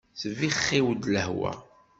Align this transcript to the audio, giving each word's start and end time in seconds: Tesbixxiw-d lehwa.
Tesbixxiw-d 0.19 1.03
lehwa. 1.13 1.53